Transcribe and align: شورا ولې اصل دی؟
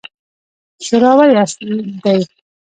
شورا 0.85 1.11
ولې 1.17 1.35
اصل 1.43 1.69
دی؟ 2.03 2.19